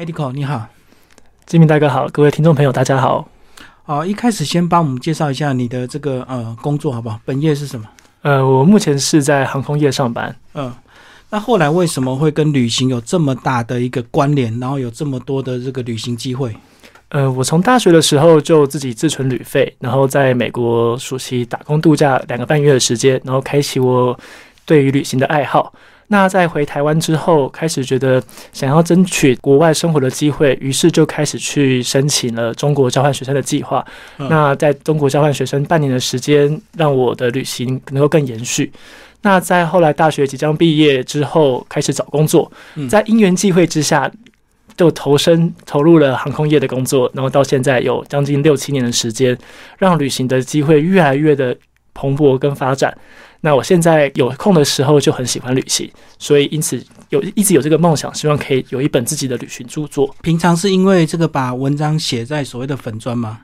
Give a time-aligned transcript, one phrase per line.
[0.00, 0.66] 艾迪口，你好，
[1.44, 3.28] 金明大哥好，各位听众朋友大家好。
[3.82, 7.20] 好，一开始先帮我们介绍一下你的这个呃工作好不好？
[7.26, 7.86] 本业是什么？
[8.22, 10.34] 呃，我目前是在航空业上班。
[10.54, 10.72] 嗯，
[11.28, 14.58] 那后来为什么会跟旅行有这么大的一个关联？
[14.58, 16.56] 然后有这么多的这个旅行机会？
[17.10, 24.18] 呃，我从大学的时候就自己自存旅费，然后在美国暑期打工度假两个半月的时间，然后开启我
[24.64, 25.70] 对于旅行的爱好。
[26.12, 28.20] 那在回台湾之后，开始觉得
[28.52, 33.84] 想要争取国外生活的机会，于是就开始去申请了中国交换学生的计划。
[34.16, 38.72] 那在中国交换学生半年的时间，让我的旅行能够更延续。
[39.22, 42.50] 那在后来大学即将毕业之后，开始找工作，
[42.88, 44.10] 在因缘际会之下，
[44.76, 49.38] 就投身投入了航空业的工作，然后到现在有将近六七年的时间，
[49.78, 51.56] 让旅行的机会越来越的
[51.94, 52.92] 蓬勃跟发展。
[53.42, 60.14] 那我现在有空的时候就很喜欢旅行，所以因此有一直有这个梦想，希望可以有一本自己的旅行著作。
[60.22, 63.40] 平常是因为这个把文章写在所谓的粉砖吗？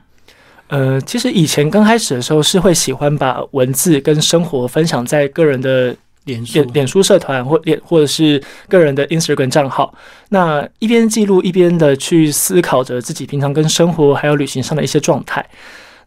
[0.67, 9.93] 呃，其实以前刚开始的时候是会喜欢把文字跟生活分享在个人的脸脸、脸书社团或脸或者是个人的 Instagram 账号。
[10.29, 15.43] 那一边记录一边的去思考着自己平常跟生活还有旅行上的一些状态。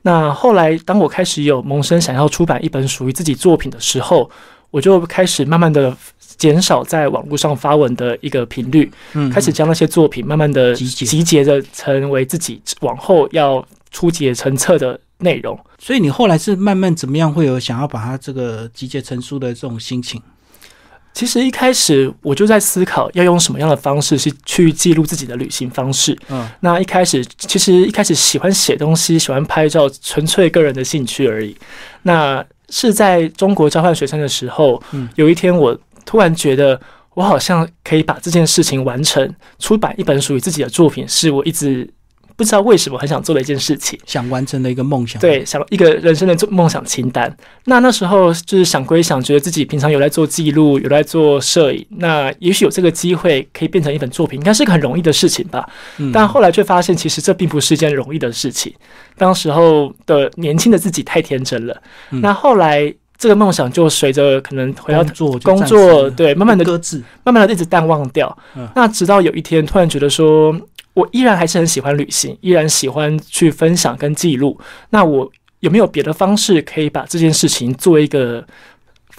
[0.02, 4.30] 那后来，当我开始有萌生想要出版一本属于自己作品的时候，
[4.70, 5.96] 我就开始慢慢的
[6.36, 15.58] 减少在网络上发文的一个频率，嗯，开始将那些作品慢慢的集结，集结的成为自己往后要出结成册的内容。
[15.78, 20.22] 所以你后来是慢慢怎么样会有想要把它这个集结成书的这种心情？
[21.12, 26.16] 其实一开始我就在思考要用什么样的方式去去记录自己的旅行方式。
[26.28, 31.56] 嗯，那一开始其实一开始喜欢写东西、喜欢拍照，纯粹个人的兴趣而已。
[32.02, 34.82] 那是在中国交换学生的时候，
[35.16, 36.80] 有一天我突然觉得，
[37.14, 41.88] 我好像可以把这件事情完成，出版一本属于自己的作品，是我一直。
[42.40, 45.20] 不知道为什么很想做的一件事情，想完成的一个梦想。
[45.20, 47.30] 对，想一个人生的梦想清单。
[47.66, 51.86] 那那时候就是想归想，觉得自己平常有在做记录，有在做摄影。
[51.98, 55.68] 那也许有这个机会可以变成一本作品，应该是个很容易的事情吧。
[56.14, 58.72] 但后来却发现，其实这并不是一件容易的事情。
[59.18, 61.76] 当时候的年轻的自己太天真了。
[62.08, 68.34] 那后来这个梦想就随着可能回到做工作，对，慢慢的搁置，慢慢的一直淡忘掉。
[68.74, 70.58] 那直到有一天，突然觉得说。
[70.94, 74.58] 我依然还是很喜欢旅行，依然喜欢去分享跟记录。
[74.90, 75.30] 那我
[75.60, 78.44] 有没有别的方式可以把这件事情做一个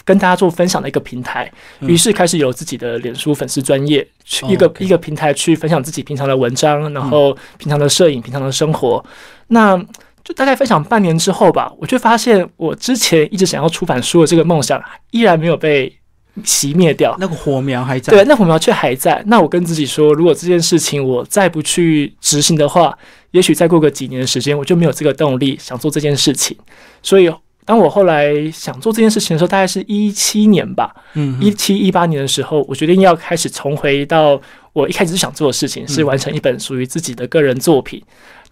[0.03, 1.51] 跟大家做分享的一个平台？
[1.79, 9.03] 于是开始有自己的脸书粉丝专业，去一个一个平台去分享自己平常的文章，然后平常的摄影，平常的生活。
[9.47, 9.77] 那
[10.23, 16.00] 就大概分享半年之后吧，我就发现我之前一直想要出版书的这个梦想依然没有被。
[16.43, 18.13] 熄灭掉，那个火苗还在。
[18.13, 19.21] 对，那火苗却还在。
[19.27, 22.97] 那我跟自己说，如果这件事情我再不去执行的话，
[23.31, 26.57] 也许再过个几年的时间，我就没有这个动力想做这件事情。
[27.03, 27.29] 所以，
[27.65, 38.01] 当我后来想做这件事情的时候，大概是一七年吧，嗯，一七一八年的时候，我决定要开始重回到我一开始想做的事情，是完成一本属于自己的个人作品。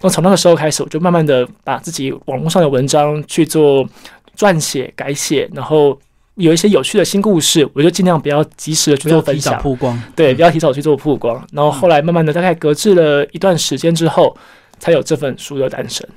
[0.02, 3.88] 那从那个时候开始，我就慢慢的把自己网络上的文章去做
[4.38, 5.98] 撰写、改写，然后。
[6.40, 11.46] 有一些有趣的新故事，我就尽量不要及时的去做分享，曝光，对，不要提早去做曝光。
[11.52, 14.36] 然后后来慢慢的，大概隔置了一段时间之后，
[14.80, 16.08] 才有这份书的诞生。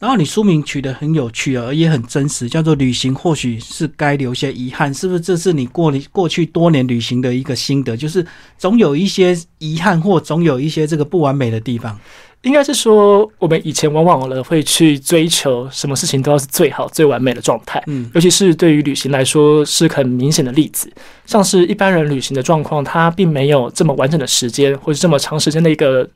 [0.00, 5.20] 然后你书名取得很有趣啊，也很真实，叫做“旅行或许是该留下遗憾”，是不是？
[5.20, 8.26] 这是你过过去多年旅行的一个心得，就是
[8.56, 11.98] 总有一些遗憾，或总有一些这个不完美的地方。
[12.42, 17.82] 应该是说，我们以前往往了会去追求什么事情都要是最好、最完美的状态。
[17.86, 20.90] 嗯，尤其是对于旅行来说，是很明显的例子。
[21.26, 26.08] 像是一般人旅行的状况，他并没有这么完整的时间，或者这么长时间的一个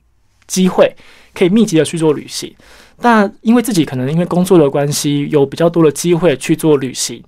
[0.47, 0.91] 机会，
[1.35, 2.55] 可以密集的去做旅行。
[3.03, 7.23] 但因为自己可能因为工作的关系，有比较多的机会去做旅行。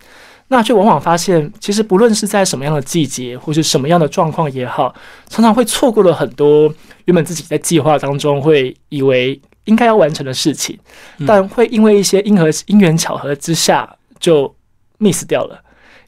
[0.48, 4.94] 那却往往发现，其实不论是在什么样的季节，或是什么样的状况也好，
[5.28, 6.72] 常常会错过了很多
[7.06, 10.78] 原本自己在计划当中会以为应该要完成的事情，
[11.26, 14.54] 但会因为一些因和因缘巧合之下就
[14.98, 15.60] miss 掉了。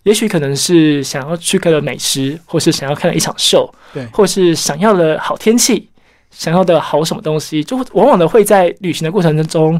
[0.04, 5.90] 也许可能是想要去看的美食，或是想要看的一场秀，对，或是想要的好天气，
[6.30, 9.78] 想要的好什么东西，就往往的会在旅行的过程当中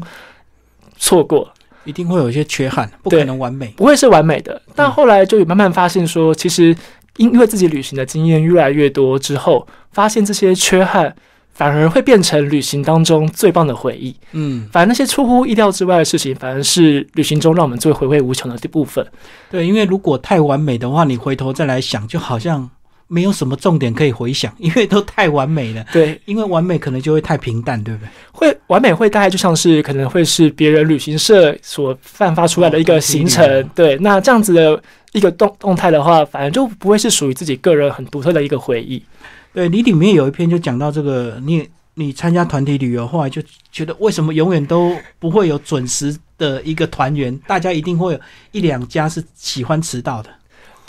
[0.97, 1.49] 错过。
[1.85, 4.61] 一定会有一些缺憾，不可能完美，不会是完美的。
[4.75, 6.75] 但后来就慢慢发现说，其实
[7.17, 11.15] 因因为自己旅行的经验越来越多之后，发现这些缺憾
[11.53, 14.15] 反而会变成旅行当中最棒的回忆。
[14.31, 19.05] 嗯，反而那些出乎意料之外的事情，反而是旅行中让我们最回味无穷的部分。
[19.51, 22.69] 对，因为如果太完美的话，你回头再来想，就好像
[23.11, 25.83] 没有什么重点可以回想，因为都太完美了。
[25.91, 28.09] 对，因为完美可能就会太平淡，对不对？
[28.31, 33.43] 会完美会大概就像是可能会是别人旅行社所散发出来的一个行程。
[33.43, 39.03] 哦对，那这样子的一个动动态的话，反正就不会是属于自己个人很独特的一个回忆。
[39.51, 43.41] 对你里面有一篇就讲到这个，你你参加团体旅游，后来就
[43.71, 48.19] 觉得为什么永远都不会有准时的一个团员，大家一定会有
[48.51, 50.29] 一两家是喜欢迟到的。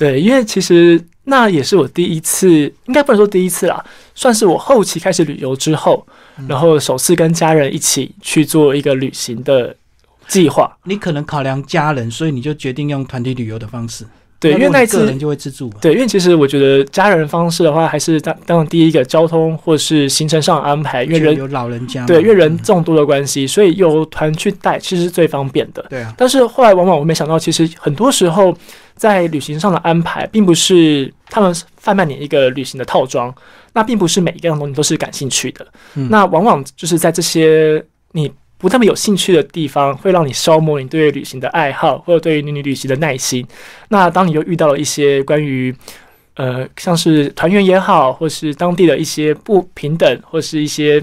[0.00, 2.48] 对，因为其实那也是我第一次，
[2.86, 6.06] 应该不能说第一次啦，算是我后期开始旅游之后，
[6.38, 9.76] 嗯然后首次跟家人一起去做一个旅行的
[10.26, 10.74] 计划。
[10.84, 14.06] 你可能考量家人，所以你就决定用团体旅游的方式。
[14.40, 15.70] 对，因为那一人就会自助。
[15.82, 25.84] 对，因为其实我觉得家人方式的话，还是当当然第一个交通或是行程上的安排，因为人有老人家，对，因为人嗯众多的关系，所以由团去带其实是最方便的。
[25.90, 28.56] 对啊，但是后来往往我没想到，其实很多时候
[28.96, 33.34] 在旅行上的安排，并不是他们贩卖你一个旅行的套装，
[33.74, 35.66] 那并不是每一样东西都是感兴趣的。
[35.96, 43.44] 嗯那往往就是在这些你不那么有兴趣的地方，会让你消磨你对旅行的爱好，或者对于你旅行的耐心。
[43.88, 45.74] 那当你又遇到了一些关于
[46.34, 51.02] 呃，像是团员也好，或是当地的一些不平等，或是一些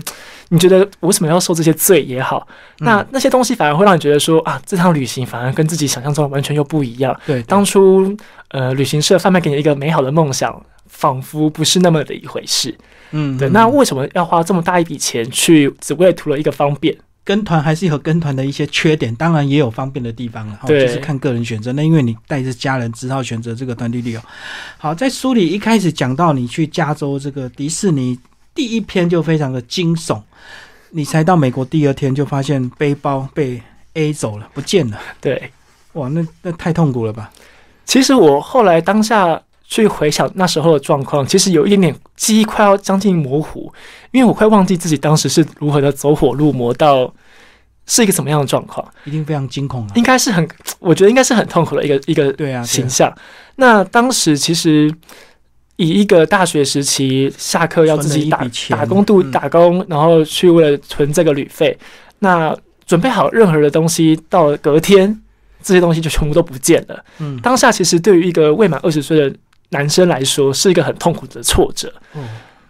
[0.50, 2.48] 你觉得我为什么要受这些罪也好，
[2.80, 7.16] 那那些东西反而会让你觉得说啊，这趟旅行反而跟自己想象中的完全又不一样。
[7.26, 8.16] 对，当初
[8.50, 12.76] 呃，旅行社贩卖给你一个美好的梦想，仿佛不是那么的一回事。
[13.12, 16.98] 嗯，对，嗯那为什么要花这么大一笔钱去，只为了图了一个方便？
[17.28, 21.74] 跟团还是有跟团的一些缺点，当然也有方便的地方了，就是看个人选择。
[21.74, 24.22] 那因为你带着家人，只好选择这个团体旅游。
[24.78, 28.18] 好，在书里一开始讲到你去加州这个迪士尼，
[28.56, 30.22] 第一篇就非常的惊悚，
[30.92, 33.62] 你才到美国第二天就发现背包被
[33.96, 35.52] A 走了，不见了，对，
[35.94, 37.30] 哇，那那太痛苦了吧？
[37.84, 43.72] 其实我后来当下去回想那时候的状况，其实有一点点记忆快要将近模糊，
[44.12, 47.14] 因为我快忘记自己当时是如何的走火入魔到
[47.86, 49.92] 是一个什么样的状况，一定非常惊恐啊！
[49.96, 50.48] 应该是很，
[50.80, 53.14] 我觉得应该是很痛苦的一个一个对啊，形象。
[53.58, 54.94] 那当时其实
[55.76, 61.78] 以一个大学时期下课要自己打打工度嗯打工，然后去为了存这个旅费，
[62.20, 62.56] 那
[62.86, 65.22] 准备好任何的东西，到了隔天
[65.62, 67.04] 这些东西就全部都不见了。
[67.20, 69.36] 嗯，当下其实对于一个未满二十岁的
[69.70, 71.92] 男生来说，是一个很痛苦的挫折。
[72.14, 72.22] 哦，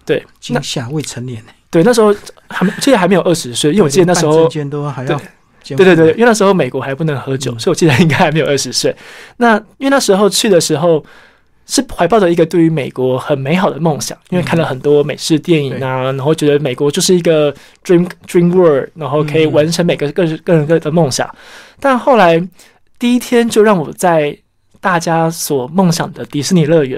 [0.06, 2.16] 对惊吓未成年，对，那时候
[2.50, 5.20] 还没，记得还没有二十岁，因为我记得那时候都还要
[5.64, 7.60] 对对对，因为那时候美国还不能喝酒，嗯。
[7.60, 8.96] 所以我记得应该还没有二十岁。
[9.36, 11.04] 那因为那时候去的时候
[11.66, 17.54] 是怀抱着一个对于美国很美好的梦想，因为看了很多美式电影啊，然后觉得美国就是一个
[17.84, 19.52] dream dream world，然后可以嗯。
[19.52, 21.30] 完成每个个人个人个的梦想。
[21.82, 22.42] 但后来
[22.98, 24.38] 第一天就让我在
[24.88, 26.98] 大家所梦想的迪士尼乐园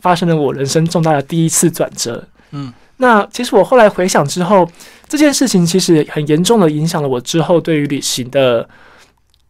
[0.00, 2.26] 发生了我人生重大的第一次转折。
[2.52, 4.66] 嗯，那其实我后来回想之后，
[5.06, 8.66] 这件事情其实很严重的影响了我之后对于旅行的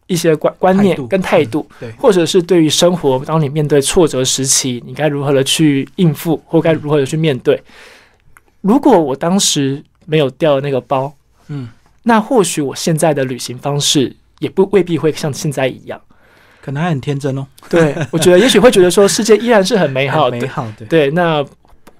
[0.07, 7.57] 一些观观念跟态度，对或者是对于生活，当你面对挫折时期，你该如何的去应付，或该如何的去面对。
[8.59, 11.13] 如果我当时没有掉那个包，
[11.47, 11.69] 嗯，
[12.03, 16.01] 那或许我现在的旅行方式也不未必会像现在一样。
[16.67, 21.41] 可能还很天真哦， 对我觉得，也许会觉得说世界依然是很美好的，美好的，对，那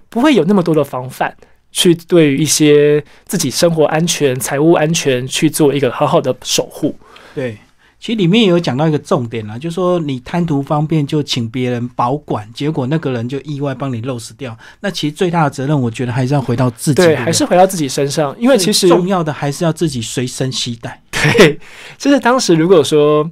[0.10, 1.34] 不会有那么多的防范，
[1.72, 6.94] 去对于一些自己生活安全、财务安全去做一个好好的守护。
[7.34, 7.58] 对，
[7.98, 14.58] 其实里面也有讲到一个重点啦，就是说你贪图方便就请别人保管，结果那个人就意外帮你漏死掉。
[14.82, 21.02] 那其实最大的责任，我觉得还是要回到自己，还是回到自己身上，因为其实重要的还是要自己随身携带。
[21.18, 21.58] 对，
[21.98, 23.28] 就是当时如果说，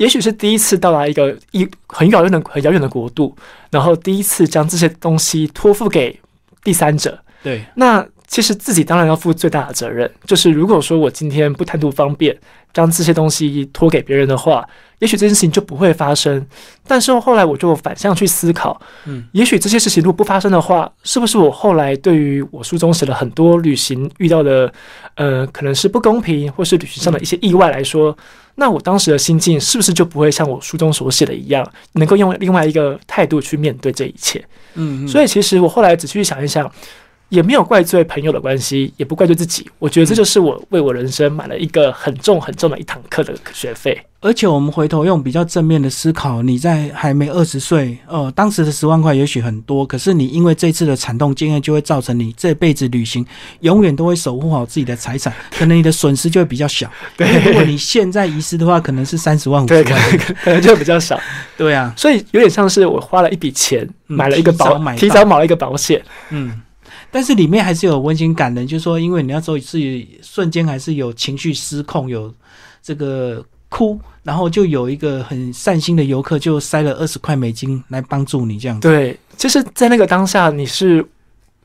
[0.00, 3.36] 也许是第一次到达一个一很遥远的很遥远的国度，
[3.70, 6.18] 然后第一次将这些东西托付给
[6.64, 10.08] 第三者，对，那其实自己当然要负最大的责任。
[10.24, 12.34] 就是如果说我今天不贪图方便，
[12.72, 14.64] 将这些东西托给别人的话，
[15.00, 16.46] 也许这件事情就不会发生。
[16.86, 24.72] 但是后来我就反向去思考，嗯，也许这些事情如果不发生的话，是不是我后来对于我书中写了很多旅行遇到的，
[25.16, 28.16] 呃，可能是不公平或是旅行上的一些意外来说，
[28.54, 34.44] 那我当时的心境是不是就不会像我书中所写的一样，能够用另外一个态度去面对这一切？
[34.74, 36.70] 嗯，所以其实我后来仔细想一想，
[37.30, 39.68] 也没有怪罪朋友的关系，也不怪罪自己。
[39.78, 43.98] 我觉得这就是我为我人生买了一个很重很重的一堂课的学费。
[44.22, 53.24] 而且我们回头用比较正面的思考，你在还没二十岁，呃，当时的十万块也许很多，可是你因为这次的惨痛经验，就会造成你这辈子旅行
[53.60, 56.90] 永远都会守护好自己的财产， 可能你的损失就会比较小。
[57.16, 60.02] 对，如果你现在遗失的话，可能是三十万、五十对，万。
[60.02, 61.18] 可能可能就比较少。
[61.56, 66.02] 对啊，所以有点像是我花了一笔钱嗯买了一个保买，提早买了一个保险。
[66.28, 66.60] 嗯。
[67.10, 72.32] 但是里面还是有温馨感人，就是说，因为你那时候是瞬间还是有情绪失控，有
[72.82, 78.88] 这个哭，然后就有一个很善心的游客就塞了二十块美金来帮助你这样子。
[78.88, 81.04] 对，就是在那个当下，你是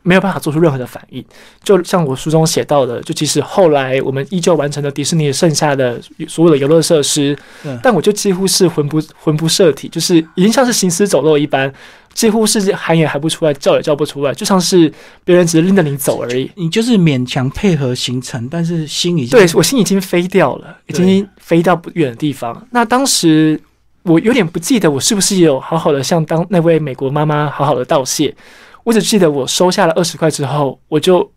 [0.05, 1.25] 没有办法做出任何的反应。
[1.63, 11.73] 就像我书中写到的，就即使后来我们依旧完成了迪士尼剩下的所有的游乐设施，嗯但我就几乎是魂不魂不摄体，就是已经像是行尸走肉一般，
[12.13, 14.91] 几乎是喊也喊不出来，叫也叫不出来，就像是
[15.23, 16.49] 别人只是拎着你走而已。
[16.55, 22.65] 你就是勉强配合行程，但是心已经对我心已经飞掉了，已经飞到不远的地方。
[22.71, 23.59] 那当时
[24.05, 28.33] 我有点不记得我是不是有好好的向当那位美国妈妈好好的道谢，
[28.83, 31.29] 我只记得我收下了二十块之后，我就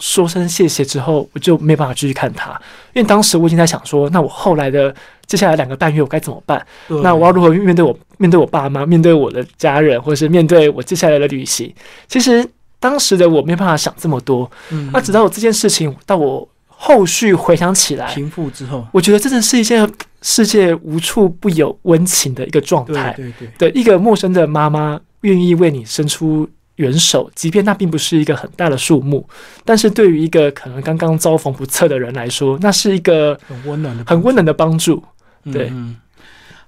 [0.00, 2.50] 说声谢谢之后，我就没办法继续看他，
[2.92, 4.94] 因为当时我已经在想说，那我后来的
[5.26, 6.64] 接下来两个半月我该怎么办？
[7.02, 11.72] 那我要如何面对我面对我爸妈，面对我的家人，或者是面对我接下来的旅行？
[12.08, 12.44] 其实
[12.80, 16.48] 当时的我没办法想这么多，嗯那直到我这件事情到我
[16.80, 19.90] 后续回想起来，平复之后，我觉得真的是一件
[20.22, 23.12] 世界无处不有温情的一个状态。
[23.16, 29.28] 对对，对，一个陌生的妈妈愿意为你伸出援手，即便那并不是一个很大的数目，
[29.64, 35.02] 但是对于一个可能刚刚遭逢不测的人来说，那是一个很温暖的，很温暖的帮助。
[35.44, 35.96] 嗯对嗯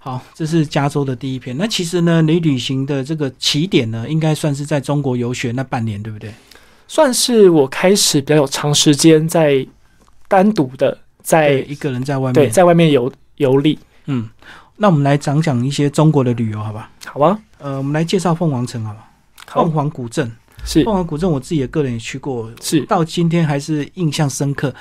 [0.03, 1.57] 好，这是加州的第一篇。
[1.59, 6.33] 那其实呢，你旅行的这个起点呢，应该算是在中国游学那半年，对不对？
[6.89, 9.65] 算是我开始比较有长时间在
[10.31, 12.35] 单独的在一个人在外面。
[12.35, 13.77] 对在外面游游历。
[14.07, 14.29] 嗯，
[14.77, 16.89] 那我们来讲讲一些中国的旅游，好吧？
[17.05, 19.11] 好啊，呃，我们来介绍凤凰城，好吧？
[19.49, 20.31] 凤凰古镇，
[20.65, 24.73] 是凤凰古镇，我自己的个人也去过，是到今天还是印象深刻。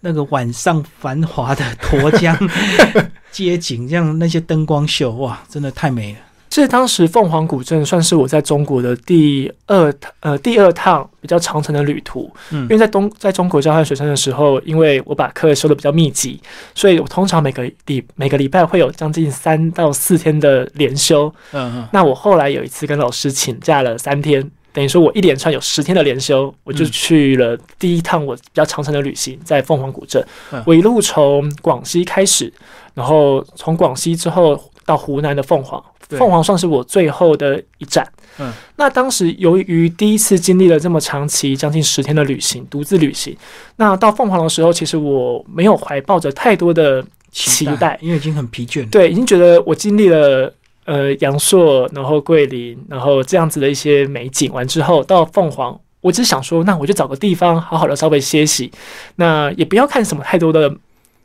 [0.00, 2.36] 那个晚上繁华的沱江
[3.32, 6.18] 街景，这样那些灯光秀，哇，真的太美了。
[6.50, 16.40] 这当时凤凰古镇算是我在中国的第二呃第二趟比较长程的旅途，嗯因为在东在中国交换学生的时候，因为我把课修的比较密集，
[16.74, 21.32] 所以我通常每个礼每个礼拜会有将近三到四天的连休。
[21.52, 30.60] 嗯嗯，那我后来有一次跟老师请假了三天，等于说我一连串有十天的连休，我就嗯去了第一趟我比较长程的旅行，在凤凰古镇嗯。
[30.66, 32.52] 我一路从广西开始，
[32.94, 35.80] 然后从广西之后到湖南的凤凰。
[36.10, 38.06] 对凤凰算是我最后的一站。
[38.38, 43.36] 嗯，那当时由于第一次经历了这么长期将近十天的旅行，独自旅行，
[43.76, 48.88] 那到凤凰的时候，其实我没有怀抱着太多的期待，因为已经很疲倦了。
[48.90, 50.52] 对，已经觉得我经历了
[50.84, 58.70] 呃阳朔，然后桂林，然后这样子的一些美景完之后，到凤凰，我只想说，那我就找个地方好好的稍微歇息，
[59.16, 60.72] 那也不要看什么太多的。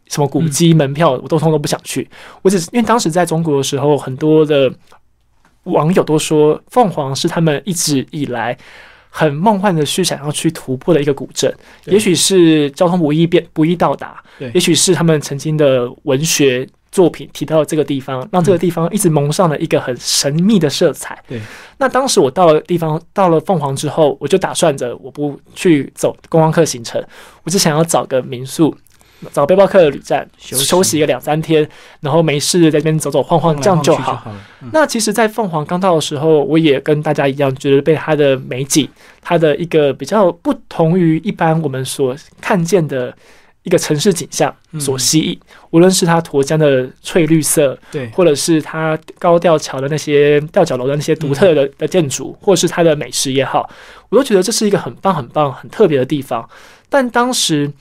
[0.07, 2.07] 什么古迹门票，我都通通都不想去。
[2.41, 4.71] 我只是因为当时在中国的时候，很多的
[5.63, 8.57] 网友都说凤凰是他们一直以来
[9.09, 11.53] 很梦幻的去想要去突破的一个古镇。
[11.85, 21.21] 也许是交通不易便不易到达，对也许是他们曾经的文学作品提到这个地方，让这个地方一直蒙上了一个很神秘的色彩。
[21.27, 21.41] 对，
[21.77, 27.03] 那当时我到了地方，到了凤凰之后，我就打算着我不去走观光客行程，
[27.43, 28.75] 我只想要找个民宿。
[29.31, 31.67] 找背包客的旅站休息个两三天，
[32.01, 34.31] 然后没事在这边走走晃晃，这样就好。
[34.71, 38.87] 那其实，在凤凰刚到的时候，我也跟大家一样，觉得被它的美景，
[39.21, 43.15] 它的一个比较不同于一般我们所看见的
[43.63, 45.39] 一个城市景象所吸引。
[45.71, 53.69] 无论是它沱江的翠绿色，对，或者是它高吊桥的那些吊脚楼的那些独特的的建筑，或是它的美食也好，
[54.09, 56.47] 我都觉得这是一个很棒、很棒、很特别的地方。
[56.89, 57.71] 但当时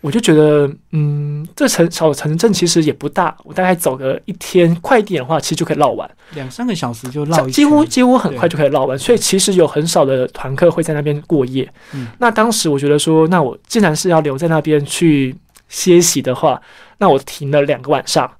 [0.00, 6.10] 我就觉得，嗯，这城小城镇其实也不大，我大概走个一天，快一点的话，其实就可以绕完。
[6.34, 11.70] 两三个小时就绕几乎几乎很快就可以绕完，所以其实有很少的团客会在那边过夜。
[11.92, 15.36] 嗯那当时我觉得说，那我既然是要留在那边去
[15.68, 16.60] 歇息的话，
[16.98, 18.30] 那我停了两个晚上。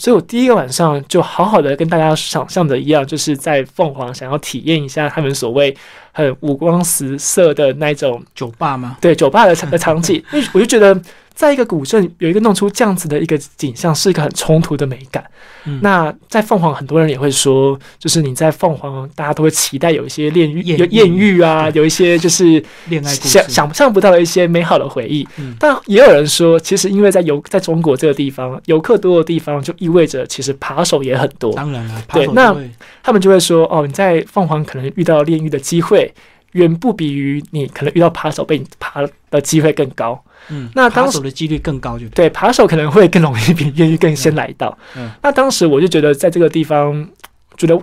[0.00, 5.76] 所以我第一个晚上就好好的跟大家想象的一样，就是在凤凰想要体验一下他们所谓
[6.12, 8.96] 很五光十色的那种酒吧吗？
[8.98, 10.98] 对酒吧的场的场景， 因为我就觉得。
[11.40, 15.24] 在一个古镇有一个弄出这样子的一个景象，是一个很冲突的美感。
[15.64, 25.26] 嗯那在凤凰，很多人也会说，就是你在凤凰，大家都会期待有一些艳遇、艳有艳遇啊，有一些就是恋爱想想象不到的一些美好的回忆。
[25.38, 31.54] 嗯但也有人说，其实因为在游在中国这个地方，游客多的地方，就意味着其实扒手也很多。
[31.54, 32.54] 当然了，对那
[33.02, 36.12] 他们就会说，哦，你在凤凰可能遇到恋遇的机会，
[36.52, 38.94] 远不比于你可能遇到扒手被你扒
[39.30, 40.22] 的机会更高。
[40.48, 42.28] 嗯，那当时的几率更高，就对。
[42.30, 44.76] 扒手可能会更容易比艳遇更先来到。
[44.96, 47.08] 嗯那当时我就觉得，在这个地方，
[47.56, 47.80] 觉得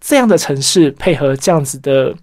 [0.00, 2.14] 这样的城市配合这样子的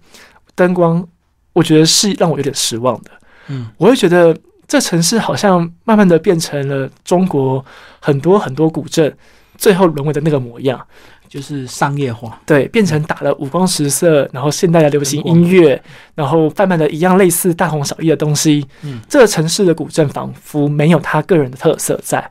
[0.54, 1.06] 灯光，
[1.52, 3.10] 我觉得是让我有点失望的。
[3.48, 7.64] 嗯我会觉得这城市好像慢慢的变成了中国
[8.00, 9.14] 很多很多古镇
[9.56, 10.84] 最后沦为的那个模样。
[11.28, 12.40] 就是商业化。
[12.46, 15.80] 对，变成打了五光十色，然后现代的流行音乐，
[16.14, 18.66] 然后贩卖的一样类似大同小异的东西。
[18.82, 22.30] 嗯，这个城市的古镇仿佛没有他个人的特色在。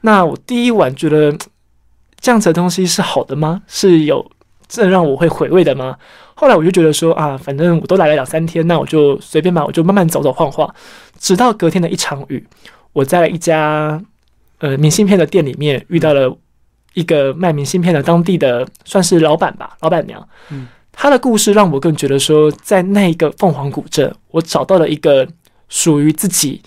[0.00, 1.36] 那我第一晚觉得
[2.18, 3.62] 这样子的东西是好的吗？
[3.66, 4.30] 是有
[4.66, 5.96] 这让我会回味的吗？
[6.34, 10.74] 后来我就觉得说啊，反正我都来了两三天，那我就随便吧，我就慢慢走走晃晃，
[11.18, 12.46] 直到隔天的一场雨，
[12.94, 14.00] 我在一家
[14.60, 16.34] 呃明信片的店里面遇到了
[16.94, 20.26] 一个卖明信片的当地的算是老板吧，老板娘。
[20.50, 25.26] 嗯，她的故事让我更觉得说，在那一个凤凰古镇，我找到了一个
[25.68, 26.60] 属于自己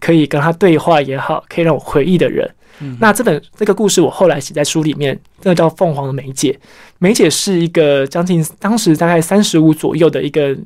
[0.00, 2.48] 可以跟他对话也好，可以让我回忆的人。
[2.80, 6.58] 嗯，那这本这个故事我后来写在书里面，那个叫凤凰的梅姐。
[6.98, 10.56] 梅姐是一个将近当时大概三十五左右的一个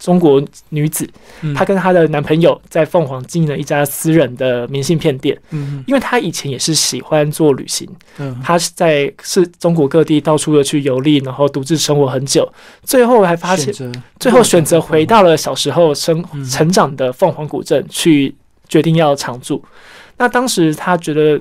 [0.00, 1.08] 中国女子，
[1.42, 5.38] 嗯她跟她的男朋友在凤凰经营了一家私人的明信片店。
[5.50, 7.88] 嗯因为她以前也是喜欢做旅行，
[8.18, 12.50] 嗯她是在是中国各地到处的去游历，然后独自生活很久，
[12.82, 13.72] 最后还发现
[14.18, 18.34] 最后选择回到了小时候生嗯成长的凤凰古镇去，
[18.68, 19.62] 决定要常住。
[20.16, 21.40] 那当时她觉得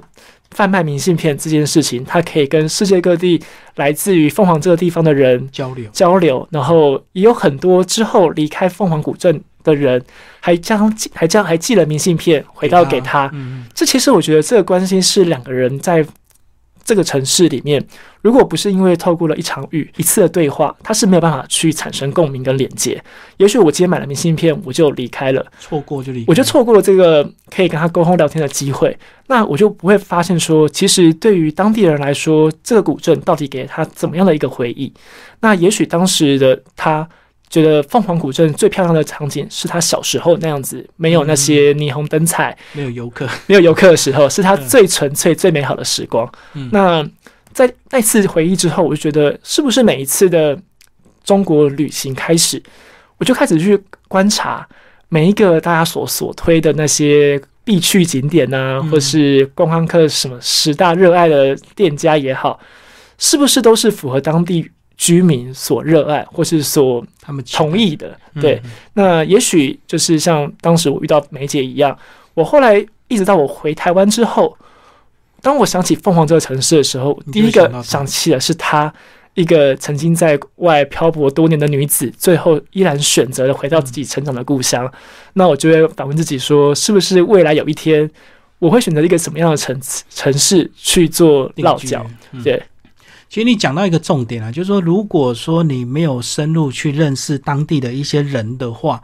[0.51, 3.41] 贩卖明信片这件事情，他可以跟世界各地
[3.75, 5.85] 来自于凤凰这个地方的人交流。
[5.91, 10.03] 交流，然后也有很多之后离开凤凰古镇的人，
[10.39, 13.29] 还将还将还寄了明信片回到给他。
[13.33, 16.05] 嗯这其实我觉得这个关系是两个人在
[16.89, 17.79] 这个城市里面，
[18.23, 22.99] 如果不是因为透过了一场雨、一次的对话，他是没有办法去产生共鸣跟连接。
[23.37, 27.23] 也许我今天买了明信片，我就离开了，错过就离，我就错过了这个
[27.55, 34.91] 可以跟他沟通聊天的机会，那我就不会发现说，其实对于当地人来说，这个古镇到底给他怎么样的一个回忆？
[35.41, 37.07] 那也许当时的他
[37.49, 43.27] 觉得凤凰古镇最漂亮的场景是他小时候那样子，没有那些霓虹灯彩，没有游客。
[43.47, 46.31] 没有游客的时候，是他最纯粹、最美好的时光。
[46.53, 47.05] 嗯那
[47.51, 50.57] 在那次回忆之后，我就觉得，是不是每一次的
[51.23, 52.61] 中国旅行开始，
[53.17, 54.65] 我就开始去观察
[55.09, 62.59] 每一个大家所所推的那些必去景点啊，嗯或是观光客什么十大热爱的店家也好，
[63.17, 68.19] 是不是都是符合当地居民所热爱或是所他们同意的？
[68.33, 68.61] 嗯对，，
[68.93, 71.97] 那也许就是像当时我遇到梅姐一样，
[72.33, 74.57] 我后来一直到我回台湾之后，
[75.41, 78.93] 当我想起凤凰这个城市的时候，第一个想起的是她
[79.35, 84.91] 一个曾经在外漂泊多年的女子，最后依然选择了回到自己成长的故乡。
[85.33, 88.09] 那我就会反问自己说，是不是未来有一天，
[88.59, 92.05] 我会选择一个什么样的城城市去做落脚？。
[92.33, 92.61] 嗯对，
[93.29, 99.01] 其实你讲到一个重点啊，就是说，如果说你没有深入去认识当地的一些人的话，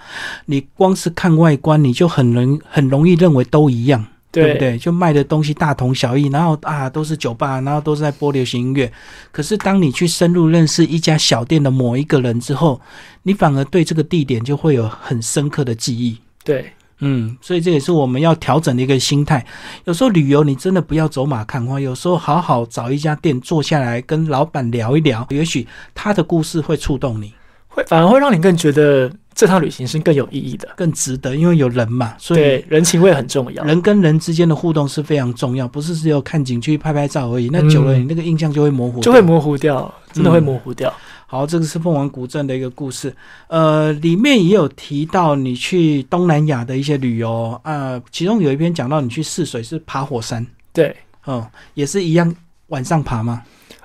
[0.47, 4.05] 你光是看外观，你就很容很容易认为都一样。
[4.31, 4.77] 对不对？
[4.77, 8.91] 就卖的东西大同小异，然后啊都是酒吧，然后都是在播流行音乐。
[9.31, 12.81] 可是当你去深入认识一家小店的某一个人之后，
[13.23, 16.17] 你反而对这个地点就会有很深刻的记忆。
[16.43, 19.45] 对，嗯，所以这也是我们要调整的一个心态。
[19.83, 27.33] 有时候旅游你真的不要走马看花，有时候好好找一家店坐下来跟老板聊一聊，也许他的故事会触动你，
[27.67, 30.69] 会反而会让你更觉得这趟旅行是更有意义的。
[30.77, 33.61] 更值得，因为有人嘛，所以，人情味很重要。
[33.65, 37.49] 人跟人之间的互动是非常重要，不是只有看景区拍拍照而已。
[37.51, 39.19] 那久了，嗯你那个印象就会模糊，就会。
[39.25, 40.93] 模糊掉，真的会模糊掉。
[41.27, 43.13] 好，这个是凤凰古镇的一个故事。
[43.47, 52.33] 呃，里面也有提到你去东南亚的一些旅游，呃，其中有一篇讲到你去泗水是爬火山，对，哦、也是一样
[52.67, 53.41] 晚上爬吗？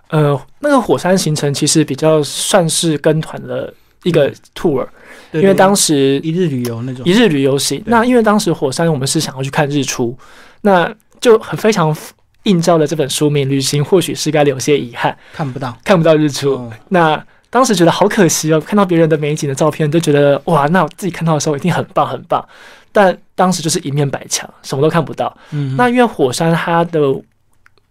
[0.09, 3.73] 呃，那个火山行程其实比较算是跟团的
[4.03, 4.87] 一个 tour，、
[5.33, 7.83] 对因为当时时一日旅游那种一，日旅游行。
[7.87, 10.17] 那因为当时火山我们是想要去看日出，
[10.61, 11.97] 那就很非常
[12.45, 15.77] 映照了这本书名《旅行或许是该留些遗憾》，看不到。
[15.85, 16.53] 看不到日出。
[16.55, 22.47] 哦那当时觉得好可惜哦，看到别人的美景的照片，就觉得哇，那我自己看到的时候一定很棒很棒。
[22.93, 25.37] 但当时就是一面白墙，什么都看不到。
[25.51, 27.01] 嗯，那因为火山它的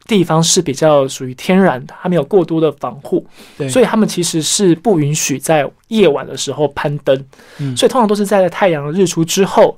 [0.08, 3.28] 地方是比较属于天然的，它没有过多的防护，
[3.70, 7.26] 所以他们其实是不允许在夜晚的时候攀登。
[7.58, 9.78] 嗯所以通常都是在太阳日出之后，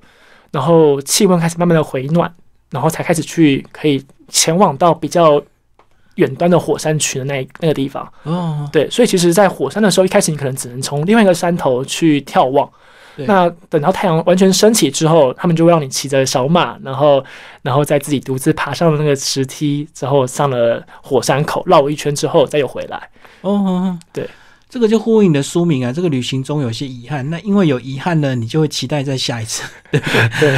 [0.52, 2.32] 然后气温开始慢慢的回暖，
[2.72, 5.42] 然后才开始去可以前往到比较
[6.16, 8.12] 远端的火山群的那那个地方。
[8.24, 12.70] 哦，对，所以其实，在火山的时候，一开始你可能只能从另外一个山头去眺望。
[13.14, 17.22] 对那等到太阳完全升起之后，他们就会让你骑着小马，然后，
[17.62, 22.98] 然后再自己独自爬上了那个石梯，之后上了火山口，绕一圈之后，再又回来。
[23.42, 24.30] 哦哦，哦对，
[24.70, 25.92] 这个就呼应你的书名啊。
[25.92, 29.70] 这个旅行中有些遗憾，那因为有遗憾呢，你就会期待在下一次。
[29.92, 30.58] 对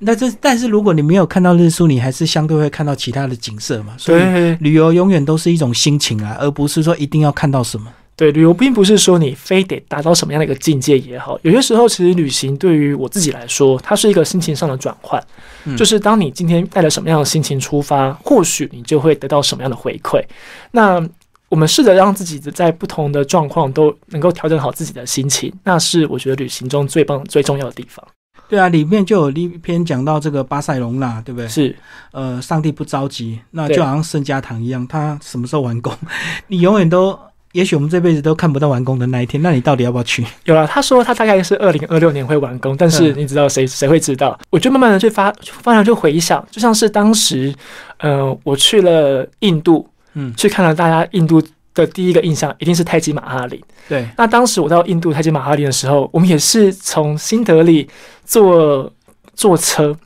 [0.00, 3.94] 那这但是如果你没有看到日出，你还是相对会看到其他的景色嘛。
[3.96, 4.22] 所以
[4.60, 7.92] 旅游永远都是一种心情啊，而不是说一定要看到什么。
[8.16, 15.22] 对，旅游并不是说你非得达到什么样的一个境界也好，有些时候其实旅行对于我自己来说，它是一个心情上的转换，
[15.64, 20.22] 嗯就是当你今天带着什么样的心情出发，或许你就会得到什么样的回馈。
[20.70, 21.02] 那
[21.48, 28.06] 我们试着让自己在不同的状况都能够调整好自己的心情，那是我觉得旅行中最棒、最重要的地方。
[28.50, 31.48] 对啊，里面就有一篇讲到这个巴塞隆纳，对不对？
[31.48, 31.74] 是
[32.10, 35.96] 呃，上帝不着急，那就好像圣家堂一样，他什么时候完工，
[36.48, 37.16] 你永远都，
[37.52, 39.40] 也许我们这辈子都看不到完工的那一天。
[39.40, 40.26] 那你到底要不要去？
[40.46, 44.36] 有了，他说他大概是二零二六年会完工，但是嗯你知道谁谁会知道？
[44.50, 47.54] 我就慢慢的去发，发然就回想，就像是当时，
[47.98, 51.40] 呃，我去了印度，嗯，去看了大家印度
[51.80, 53.60] 的第一个印象一定是泰姬玛哈林。
[53.88, 57.88] 对，那当时我到印度泰姬玛哈林的时候，我们也是从新德里
[58.24, 58.92] 坐
[59.34, 59.96] 坐车，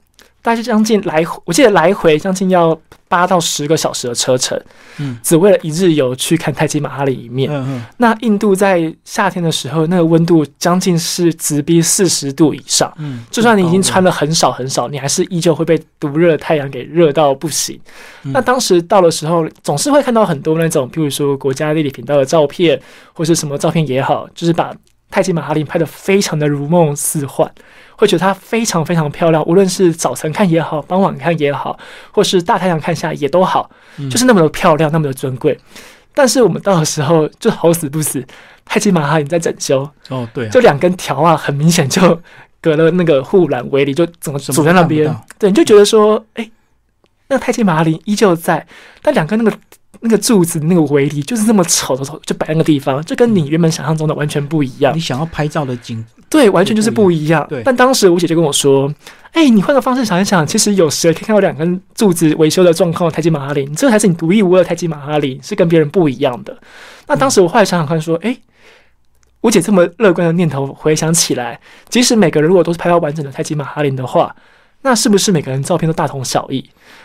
[0.44, 2.78] 大概将近来回，我记得来回将近要
[3.08, 4.60] 八到十个小时的车程，
[4.98, 7.50] 嗯只为了一日游去看泰姬玛哈里一面。
[7.50, 12.92] 嗯嗯那印度在夏天的时候，那个温度将近是直逼四十度以上。
[12.98, 17.80] 嗯，就算你已经穿了，了很少很少，你还是依旧会被毒热太阳给热到不行。
[18.24, 22.78] 嗯那当时到的时候，总是会看到很多那种，譬如说国家地理频道的照片，
[23.14, 24.74] 或是什么照片也好，就是把
[25.14, 27.48] 泰姬玛哈林拍的非常的如梦似幻，
[27.94, 29.44] 会觉得它非常非常漂亮。
[29.44, 31.78] 无论是早晨看也好，傍晚看也好，
[32.10, 35.56] 或是大太阳看下也都好，嗯就是那么的漂亮，那么的尊贵。
[36.12, 38.26] 但是我们到的时候就好死不死，
[38.64, 42.20] 泰姬玛哈林在整修，哦，对啊，就两根条啊，很明显就
[42.60, 45.16] 隔了那个护栏围篱，就整个什么阻在那边。
[45.38, 46.50] 对，你就觉得说，哎、
[47.28, 48.66] 那个泰姬玛哈林依旧在，
[49.00, 49.56] 但两根那个
[50.04, 55.00] 那个柱子那个围篱就是那么丑的，就摆那个地方，就跟你原本想象中的完全不一样你。
[55.00, 57.46] 想要拍照的景，对，完全就是不一样。
[57.48, 58.92] 对但当时我姐就跟我说
[59.32, 63.74] ：“哎、你换个方式想一想，其实有时可以看到两根柱子维修的状况的泰姬玛哈林？
[63.74, 66.54] 这才是你独一无二的泰姬玛哈林，是跟别人不一样的。”
[67.08, 68.36] 那当时我后来想想看，说：“哎、
[69.40, 74.36] 我姐这么乐观的念头，回想起来，即使每个人如果都是拍到完整的泰姬玛哈林的话，
[74.84, 76.62] 那是不是每个人照片都大同小异？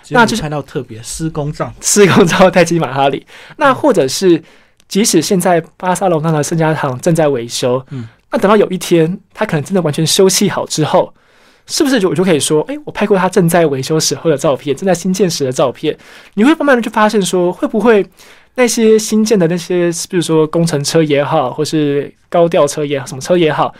[0.09, 4.43] 那就是拍到特别施工照，施工照泰姬玛哈里，那或者是
[4.89, 11.13] 即使现在巴塞隆那的圣家堂正在维修，嗯，那等到有一天他可能真的完全修葺好之后，
[11.67, 15.97] 是不是就我就可以说，哎、我拍过他正在维修时候的照片，正在新建时的照片，
[16.33, 18.05] 你会慢慢的去发现说，会不会
[18.55, 23.73] 那些新建的那些，比如说工程车也好，或是高吊车也好，什么车也好，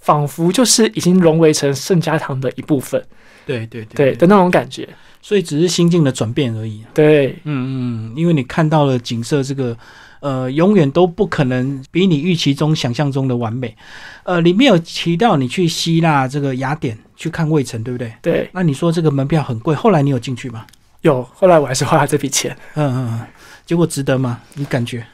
[0.00, 3.02] 仿佛就是已经融为成圣家堂的一部分，
[3.46, 4.86] 对对对的那种感觉，
[5.22, 6.82] 所以只是心境的转变而已。
[6.92, 7.28] 对。
[7.44, 9.76] 嗯嗯，因为你看到了景色，这个
[10.20, 13.76] 呃，永远都不可能比你预期中、想象中的完美。
[14.24, 18.12] 呃，里面有提到你去希腊这个雅典去看卫城，对不对？
[18.20, 20.66] 对，那你说这个门票很贵，后来你有进去吗？
[21.02, 22.56] 有，后来我还是花了这笔钱。
[22.74, 23.26] 嗯嗯嗯，
[23.64, 24.40] 结果值得吗？
[24.54, 25.06] 你感觉？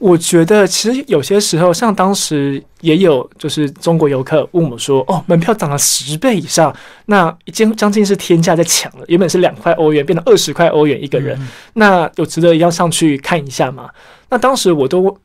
[0.00, 6.72] 我觉得其实有些时候，像当时也有就是中国游客问我说：“哦，门票涨了十倍以上，
[7.06, 9.04] 那已经将近是天价在抢了。
[9.08, 13.90] 原本是两块欧元，变成二十块欧元一个人，嗯那有值得要上去看一下吗？”
[14.30, 15.18] 那当时我都，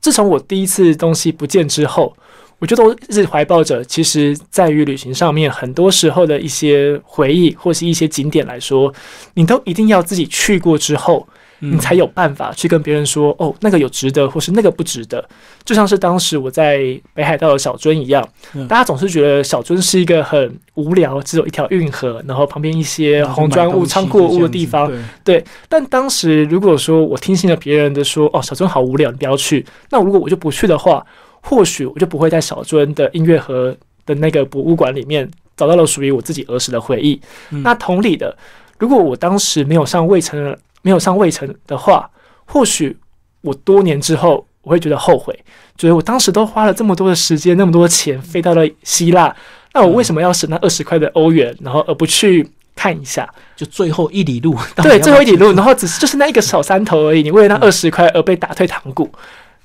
[0.00, 2.16] 自从我第一次东西不见之后，
[2.60, 8.94] 我就都一直怀抱着，其实在于旅行上面，很多时候的一些回忆或是一些景点来说，
[9.34, 11.26] 你都一定要自己去过之后。
[11.60, 15.22] 嗯你才有办法去跟别人说，哦，那个有值得，或是那个不值得。
[15.64, 16.78] 就像是当时我在
[17.14, 24.90] 北海道的小樽一样，嗯大家总是觉得小樽是一个很无聊，只有一条运河，然后旁边一些红砖屋、仓库屋的地方。
[25.22, 29.64] 对，但当时如果说我听信了别人的说，哦，小樽好无聊，你不要去。
[29.90, 31.04] 那如果我就不去的话，
[31.42, 37.20] 或许我就不会在小樽的音乐盒的那个博物馆里面找到了属于我自己儿时的回忆。
[37.50, 38.36] 嗯那同理的，
[38.78, 42.08] 如果我当时没有上卫城，没有上卫城的话，
[42.44, 42.96] 或许
[43.42, 45.38] 我多年之后我会觉得后悔，
[45.76, 49.34] 觉得我当时都花了这么多的时间，那么多钱飞到了希腊，
[49.72, 53.28] 那我为什么要省那二十块的欧元，然后而不去看一下？
[53.56, 59.10] 就最后一里路， 对，最后一里路，然后只是就是那一个小山头而已，你为了 那二十块而被打退堂鼓，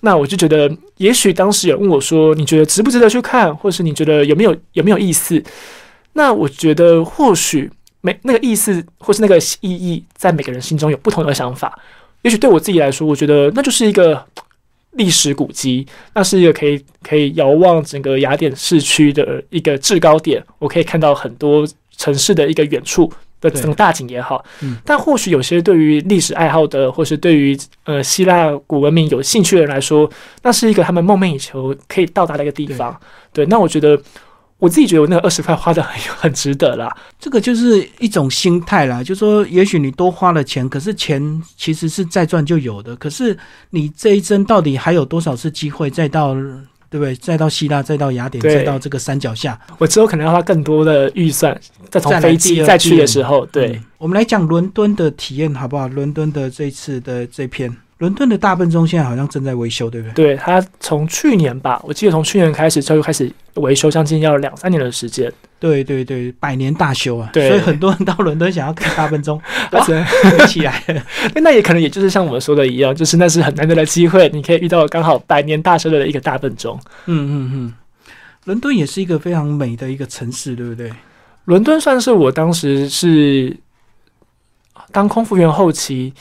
[0.02, 5.42] 那我就觉得，也许当时有问我说，你觉得值不值得去看，或是你觉得有没有有没有意思？
[6.14, 7.70] 那我觉得或许
[8.06, 11.76] 每那个意思或是那个意义，在每个人心中有不同的想法。
[12.22, 14.24] 也许对我自己来说，我觉得那就是一个
[14.92, 20.44] 历史古迹，那是一个可以可以遥望整个雅典市区的一个制高点。
[20.60, 24.46] 我可以看到很多城市的一个远处的整个大景也好。
[24.62, 30.08] 嗯，但或许有些对于历史爱好的，或是对于呃希腊古文明有兴趣的人来说，
[30.44, 32.96] 那是一个他们梦寐以求可以到达的一个地方。
[33.34, 34.00] 对，那我觉得。
[34.66, 41.22] 我自己觉得我那个二十块花的很 很值得啦，这个就是一种心态啦，就说也许你多花了钱，可是钱
[41.56, 43.38] 其实是再赚就有的，可是
[43.70, 46.34] 你这一生到底还有多少次机会再到，
[46.90, 47.14] 对不对？
[47.18, 51.56] 再到希腊，再到雅典，再到这个山脚下，我之后可能要花更多的预算，
[51.92, 55.88] 再从飞机再去的时候，对，我们来讲伦敦的体验好不好？
[55.88, 57.72] 伦敦的这次的这篇。
[58.06, 60.14] 伦敦的大笨钟现在好像正在维修，对不对？
[60.14, 65.32] 对，它从去年吧，我记得从去年开始就开始维修，将近要两三年的时间。
[65.60, 67.32] 对对对，百年大修啊！
[67.34, 69.42] 对，所以很多人到伦敦想要看大笨钟，
[70.48, 70.84] 起来。
[71.42, 76.80] 那也可能也就是像我们说的一样，就是那是很难得的机会，你可以遇到刚好百年大修的一个大笨钟。
[77.08, 77.74] 嗯嗯嗯，
[78.44, 80.92] 伦敦也是一个非常美的一个城市，对不对？
[81.46, 83.58] 伦敦算是我当时是
[84.92, 86.14] 当空服员后期。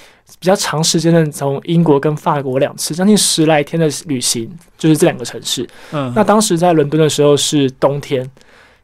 [0.45, 5.67] 比较长时间的从英国跟法国两次，将近十来天的旅行，就是这两个城市。
[5.91, 8.31] 嗯，那当时在伦敦的时候是冬天，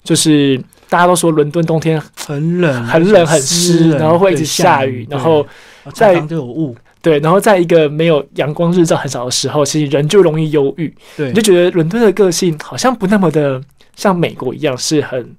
[0.03, 0.57] 就是
[0.89, 5.47] 大家都说伦敦冬天很冷、很冷、很湿，然后会一直下雨，然后
[5.93, 6.75] 在都有雾。
[7.03, 10.91] 对，然后在一个没有阳光、日照很少的时候，其实人就容易忧郁。
[11.15, 13.61] 对，你就觉得伦敦的个性好像不那么的
[13.97, 15.37] 像美国一样，是很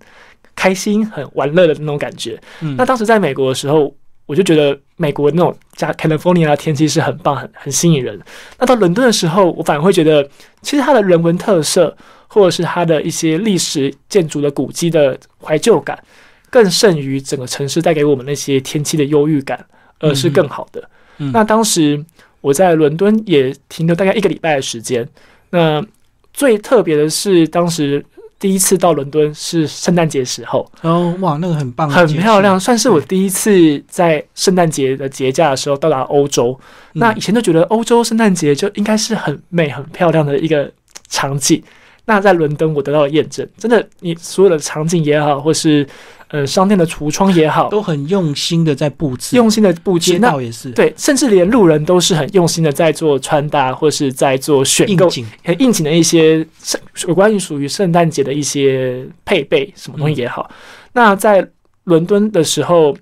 [0.56, 2.40] 开心、很玩乐的那种感觉。
[2.60, 3.92] 嗯，那当时在美国的时候。
[4.32, 8.18] 我就觉得美国那种加 California 的天气是很棒、很很吸引人。
[8.58, 10.24] 那到伦敦的时候，我反而会觉得，
[10.62, 11.94] 其实它的人文特色，
[12.30, 16.02] 或者是它的一些历史建筑的古迹的怀旧感，
[16.50, 19.66] 更胜于整个城市带给我们那些天气的忧郁感，
[20.00, 20.82] 而是更好的。
[21.34, 22.02] 那当时
[22.40, 25.06] 我在伦敦也停留大概一个礼拜的时间。
[25.50, 25.86] 那
[26.34, 28.06] 最特别的是当时。
[28.42, 30.70] 第一次到伦敦是圣诞节时候。
[30.82, 36.60] 哦，哇，那个很棒，很漂亮，算是我第一次在圣诞节的节假的时候到达欧洲。
[36.94, 40.70] 那以前都觉得欧洲圣诞节就应该是很美、很漂亮的一个
[41.08, 41.62] 场景。
[42.06, 45.88] 那在伦敦，我得到了验证，真的，你所有的场景也好，或是
[46.32, 50.72] 呃商店的橱窗也好，都很用心的在布置，用心的布置，街道也是。
[50.72, 55.10] 对，甚至连路人都是很用心的在做穿搭，或是在做选购
[55.44, 60.50] 很应景的一些圣有关于属于圣诞节的一些配备，什么东西也好。
[60.94, 61.48] 那在
[61.84, 62.96] 伦敦的时候，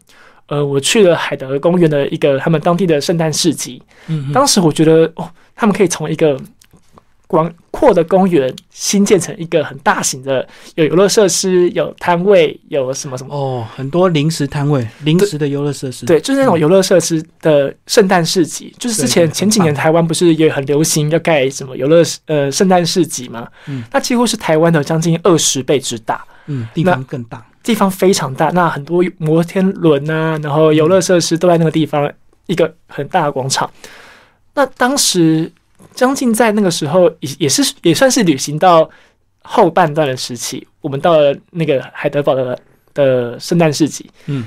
[0.48, 6.40] 呃，我去了海德公园的一个他们当地的圣诞市集，嗯，当时我觉得哦，他们可以从一个
[7.30, 18.74] 广阔的公园新建成一个很大型的，有游乐设施，有摊位，有什么什么哦，很多临时摊位，临时的游乐设施，对，就是那种游乐设施的圣诞市集。
[18.80, 23.48] 就是之前前几年台湾不是也很流行要盖什么游乐呃圣诞市集吗？
[23.68, 28.50] 嗯，那几乎是台湾的将近二十倍之大，嗯，地方更大，地方非常大。
[28.50, 32.12] 那很多摩天轮啊，然后游乐设施都在那个地方，
[32.48, 33.70] 一个很大的广场。
[34.56, 35.52] 那当时。
[35.94, 38.90] 将近在那个时候，也也是也算是旅行到
[39.44, 42.58] 后半段的时期，我们到了那个海德堡的
[42.94, 44.10] 的圣诞市集。
[44.28, 44.46] 嗯，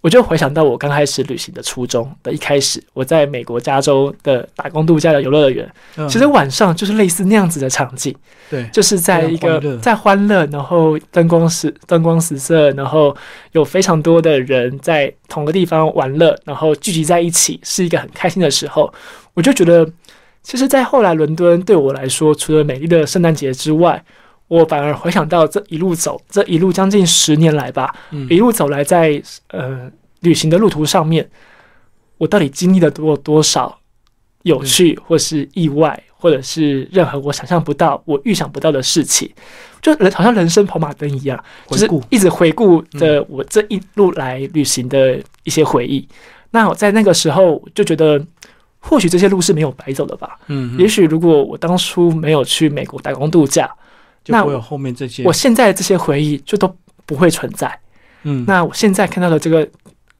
[0.00, 5.70] 我就回想到我刚开始旅行的初衷的一开始，我在美国加州的打工度假的游乐园，
[6.08, 8.14] 其实晚上就是类似那样子的场景。
[8.48, 13.14] 对，就是在一个在欢乐，然后灯光十灯光十色，然后
[13.52, 18.92] 有非常多的人在同个地方玩乐，然后聚集在一起，是一个很开心的时候。
[19.34, 19.90] 我就觉得。
[20.44, 24.04] 其实，在后来伦敦对我来说，除了美丽的圣诞节之外，
[24.46, 27.92] 我反而回想到这一路走，这一路将近十年来吧，
[28.28, 31.26] 一路走来，在呃旅行的路途上面，
[32.18, 33.78] 我到底经历了多多少
[34.42, 39.32] 有趣，或是意外，或者是任何我想象不到、我预想不到的事情，
[39.80, 46.06] 就人好像人生跑马灯一样，就是一直回顾着我这一路来旅行的一些回忆。
[46.50, 48.22] 那我在那个时候就觉得。
[48.86, 50.38] 或许这些路是没有白走的吧。
[50.48, 53.68] 嗯，也许如果我当初没有去美国打工度假，
[54.26, 57.78] 那我有后面这些，我现在这些回忆就都不会存在。
[58.24, 59.66] 嗯，那我现在看到的这个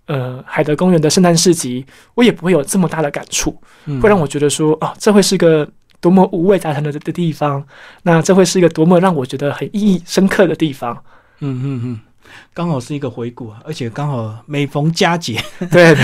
[0.07, 3.55] 呃海德公园的圣诞市集，我也不会有这么大的感触，
[4.01, 5.69] 会让我觉得说哦，这会是个
[6.01, 7.63] 多么五味杂陈的的地方，
[8.03, 10.97] 那这会是一个多么让我觉得很意义深刻的地方。
[11.41, 12.01] 嗯嗯嗯，
[12.53, 15.97] 刚好是一个回顾啊，而且刚好每逢佳节， 对，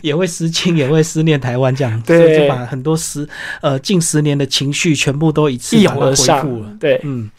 [0.00, 3.28] 也会思亲，也会思念台湾，这样，对，就把很多十
[3.60, 6.76] 呃近十年的情绪全部都一次一涌而上了。
[6.78, 7.30] 对，嗯，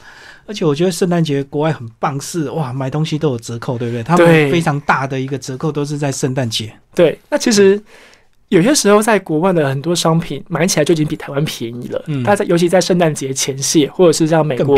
[0.45, 4.03] 而且我觉得圣诞节国外很棒，是哇，买东西都有折扣，对不对？
[4.03, 6.73] 他们非常大的一个折扣都是在圣诞节。
[6.95, 7.81] 对，那其实。
[8.53, 12.03] 有些时候，在国外的很多商品买起来就已经比台湾便宜了。
[12.07, 14.77] 嗯，它在尤其在圣诞节前夕，或者是像美国，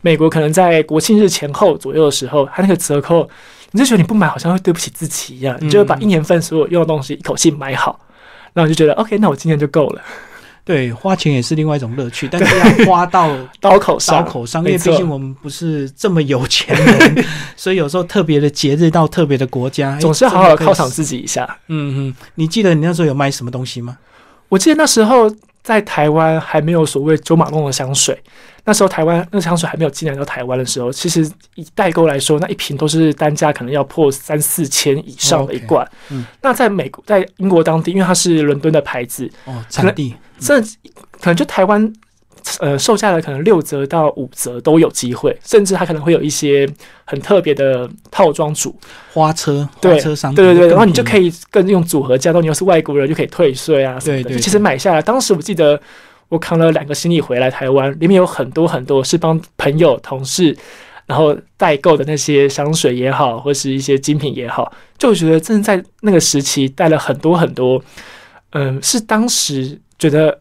[0.00, 3.28] 美国可能在国庆日前后左右的时候，它那个折扣，
[3.72, 8.00] 你就觉得你不买好像会对不起自己一样，你就会把一年份所有用的东西一口气买好，
[8.54, 10.02] 然后就觉得 OK，那我今年就够了。
[10.64, 17.24] 对，花钱也是另外一种乐趣， 但是要花到 刀口上，刀口上，因为毕竟我们不是这么有钱人，
[17.56, 21.44] 所以有时候特别的节日到特别的国家，总是好好犒赏自己一下。
[21.68, 23.96] 嗯嗯，你记得你那时候有卖什么东西吗？
[24.48, 25.30] 我记得那时候
[25.62, 28.18] 在台湾还没有所谓九马弄的香水，
[28.64, 35.86] 那时候台湾那香水还没有进来到台湾的时候，其实以代购来说，那一瓶都是单价可能要破三四千以上的一罐。
[36.08, 40.14] 嗯，那在美国，在英国当地，因为它是伦敦的牌子，哦，产地。
[40.38, 41.92] 这可能就台湾，
[42.58, 46.68] 呃，售价的可能六折到五折都有机会，甚至它可能会有一些
[47.04, 48.74] 很特别的套装组
[49.12, 54.38] 花车，花车商对对对，然后你就可以跟用组合价，到你又是外国人就可以退税啊什么的。
[54.38, 55.80] 其实买下来，当时我记得
[56.28, 60.56] 我扛了两个行李回来台湾，里面有很多很多是帮朋友同事
[61.06, 67.82] 然后代购的那些香水也好，或是一些精品也好，就觉得真的在那个时期带了很多很多，
[68.50, 69.78] 嗯，是当时。
[70.00, 70.40] 觉得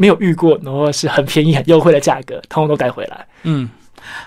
[0.00, 3.26] 没有遇过，然后是很便宜、很优惠的价格，通通都带回来。
[3.42, 3.68] 嗯，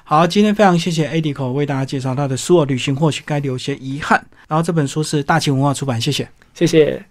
[0.04, 7.04] 好，今天非常谢谢 a d i c o 为大家介绍他的《书我旅行或许该留些遗憾》，然后这本书是大秦文化出版，谢谢，谢谢。